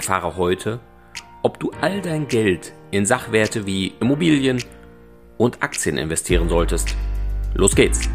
[0.00, 0.80] Erfahre heute,
[1.42, 4.64] ob du all dein Geld in Sachwerte wie Immobilien
[5.36, 6.96] und Aktien investieren solltest.
[7.52, 8.08] Los geht's!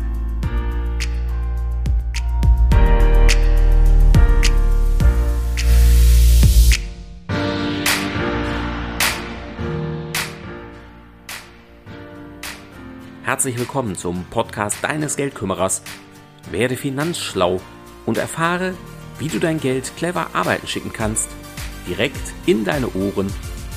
[13.22, 15.84] Herzlich willkommen zum Podcast deines Geldkümmerers.
[16.50, 17.62] Werde finanzschlau
[18.08, 18.74] und erfahre,
[19.20, 21.30] wie du dein Geld clever arbeiten schicken kannst.
[21.88, 23.32] Direkt in deine Ohren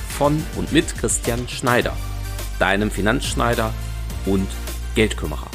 [0.09, 1.95] von und mit Christian Schneider,
[2.57, 3.73] deinem Finanzschneider
[4.25, 4.47] und
[4.95, 5.47] Geldkümmerer.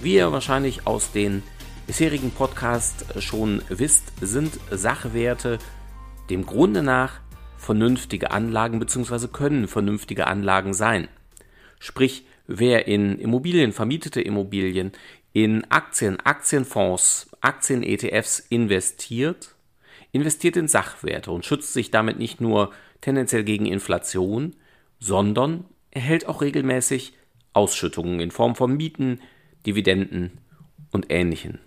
[0.00, 1.42] Wie ihr wahrscheinlich aus den
[1.86, 5.58] bisherigen Podcast schon wisst, sind Sachwerte
[6.30, 7.20] dem Grunde nach
[7.56, 9.28] vernünftige Anlagen bzw.
[9.28, 11.08] können vernünftige Anlagen sein.
[11.78, 14.92] Sprich, wer in Immobilien, vermietete Immobilien,
[15.32, 19.54] in Aktien, Aktienfonds, Aktien-ETFs investiert,
[20.12, 24.54] investiert in Sachwerte und schützt sich damit nicht nur tendenziell gegen Inflation,
[24.98, 27.14] sondern erhält auch regelmäßig
[27.52, 29.20] Ausschüttungen in Form von Mieten,
[29.66, 30.38] Dividenden
[30.90, 31.60] und Ähnlichen.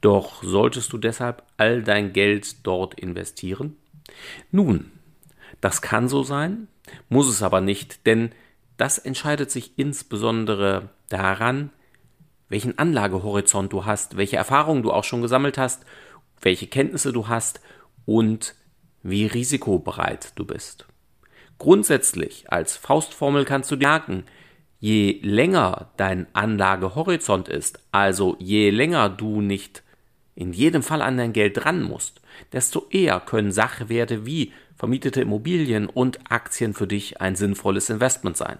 [0.00, 3.76] Doch solltest du deshalb all dein Geld dort investieren?
[4.52, 4.92] Nun,
[5.60, 6.68] das kann so sein,
[7.08, 8.32] muss es aber nicht, denn
[8.76, 11.70] das entscheidet sich insbesondere daran,
[12.48, 15.84] welchen Anlagehorizont du hast, welche Erfahrungen du auch schon gesammelt hast,
[16.40, 17.60] welche Kenntnisse du hast
[18.04, 18.54] und
[19.02, 20.86] wie risikobereit du bist.
[21.58, 24.24] Grundsätzlich als Faustformel kannst du merken,
[24.78, 29.82] je länger dein Anlagehorizont ist, also je länger du nicht
[30.36, 32.20] in jedem Fall an dein Geld dran musst,
[32.52, 38.58] desto eher können Sachwerte wie vermietete Immobilien und Aktien für dich ein sinnvolles Investment sein.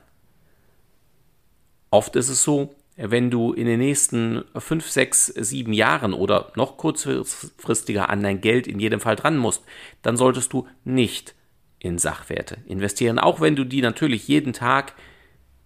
[1.91, 6.79] Oft ist es so, wenn du in den nächsten 5, 6, 7 Jahren oder noch
[6.79, 9.63] kurzfristiger an dein Geld in jedem Fall dran musst,
[10.01, 11.35] dann solltest du nicht
[11.79, 14.95] in Sachwerte investieren, auch wenn du die natürlich jeden Tag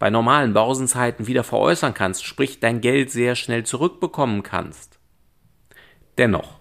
[0.00, 4.99] bei normalen Börsenzeiten wieder veräußern kannst, sprich dein Geld sehr schnell zurückbekommen kannst.
[6.20, 6.60] Dennoch,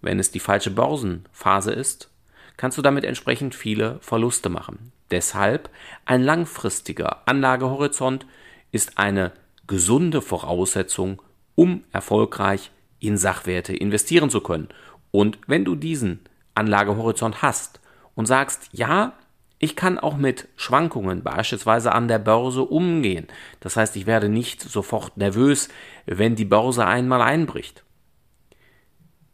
[0.00, 2.10] wenn es die falsche Börsenphase ist,
[2.56, 4.92] kannst du damit entsprechend viele Verluste machen.
[5.10, 5.68] Deshalb
[6.04, 8.24] ein langfristiger Anlagehorizont
[8.70, 9.32] ist eine
[9.66, 11.22] gesunde Voraussetzung,
[11.56, 12.70] um erfolgreich
[13.00, 14.68] in Sachwerte investieren zu können.
[15.10, 16.20] Und wenn du diesen
[16.54, 17.80] Anlagehorizont hast
[18.14, 19.14] und sagst, ja,
[19.58, 23.26] ich kann auch mit Schwankungen beispielsweise an der Börse umgehen.
[23.58, 25.68] Das heißt, ich werde nicht sofort nervös,
[26.06, 27.82] wenn die Börse einmal einbricht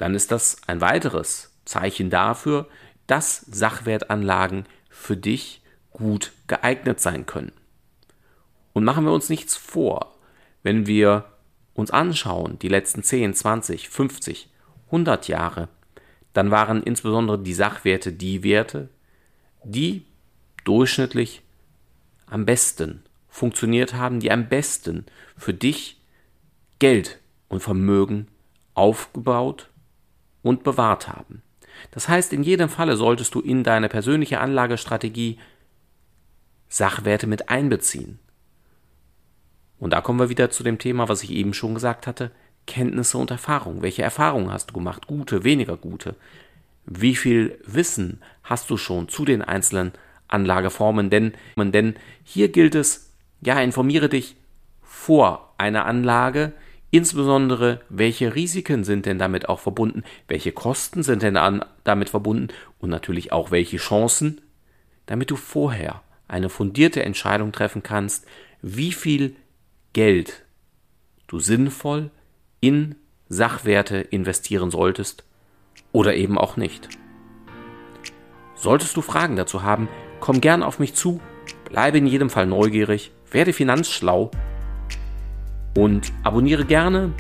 [0.00, 2.66] dann ist das ein weiteres Zeichen dafür,
[3.06, 7.52] dass Sachwertanlagen für dich gut geeignet sein können.
[8.72, 10.16] Und machen wir uns nichts vor,
[10.62, 11.26] wenn wir
[11.74, 14.48] uns anschauen, die letzten 10, 20, 50,
[14.86, 15.68] 100 Jahre,
[16.32, 18.88] dann waren insbesondere die Sachwerte die Werte,
[19.64, 20.06] die
[20.64, 21.42] durchschnittlich
[22.24, 25.04] am besten funktioniert haben, die am besten
[25.36, 26.00] für dich
[26.78, 27.18] Geld
[27.48, 28.28] und Vermögen
[28.72, 29.69] aufgebaut
[30.42, 31.42] und bewahrt haben.
[31.90, 35.38] Das heißt, in jedem Falle solltest du in deine persönliche Anlagestrategie
[36.68, 38.20] Sachwerte mit einbeziehen.
[39.78, 42.30] Und da kommen wir wieder zu dem Thema, was ich eben schon gesagt hatte,
[42.66, 43.82] Kenntnisse und Erfahrung.
[43.82, 45.06] Welche Erfahrungen hast du gemacht?
[45.06, 46.14] Gute, weniger gute?
[46.86, 49.92] Wie viel Wissen hast du schon zu den einzelnen
[50.28, 51.10] Anlageformen?
[51.10, 54.36] Denn, denn hier gilt es, ja, informiere dich
[54.82, 56.52] vor einer Anlage,
[56.90, 60.02] Insbesondere, welche Risiken sind denn damit auch verbunden?
[60.26, 62.48] Welche Kosten sind denn an, damit verbunden?
[62.78, 64.40] Und natürlich auch welche Chancen?
[65.06, 68.26] Damit du vorher eine fundierte Entscheidung treffen kannst,
[68.60, 69.36] wie viel
[69.92, 70.44] Geld
[71.28, 72.10] du sinnvoll
[72.60, 72.96] in
[73.28, 75.24] Sachwerte investieren solltest
[75.92, 76.88] oder eben auch nicht.
[78.56, 79.88] Solltest du Fragen dazu haben,
[80.18, 81.20] komm gern auf mich zu,
[81.64, 84.30] bleibe in jedem Fall neugierig, werde finanzschlau
[85.76, 87.12] und abonniere gerne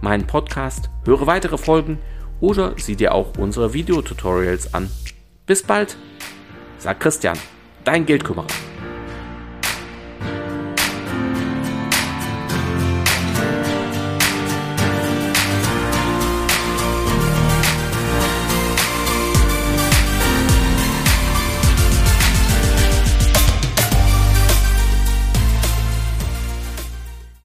[0.00, 1.98] meinen Podcast, höre weitere Folgen
[2.40, 4.90] oder sieh dir auch unsere Videotutorials an.
[5.46, 5.96] Bis bald,
[6.78, 7.38] sagt Christian,
[7.84, 8.46] dein Geldkümmerer.